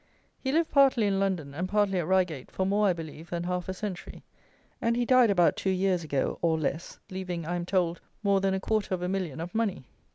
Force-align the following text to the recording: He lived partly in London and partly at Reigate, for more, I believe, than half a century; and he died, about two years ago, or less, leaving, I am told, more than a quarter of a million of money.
He 0.39 0.51
lived 0.51 0.71
partly 0.71 1.05
in 1.05 1.19
London 1.19 1.53
and 1.53 1.69
partly 1.69 1.99
at 1.99 2.07
Reigate, 2.07 2.49
for 2.49 2.65
more, 2.65 2.87
I 2.87 2.93
believe, 2.93 3.29
than 3.29 3.43
half 3.43 3.69
a 3.69 3.73
century; 3.75 4.23
and 4.81 4.95
he 4.95 5.05
died, 5.05 5.29
about 5.29 5.55
two 5.55 5.69
years 5.69 6.03
ago, 6.03 6.39
or 6.41 6.57
less, 6.57 6.97
leaving, 7.11 7.45
I 7.45 7.55
am 7.55 7.67
told, 7.67 8.01
more 8.23 8.41
than 8.41 8.55
a 8.55 8.59
quarter 8.59 8.95
of 8.95 9.03
a 9.03 9.07
million 9.07 9.39
of 9.39 9.53
money. 9.53 9.83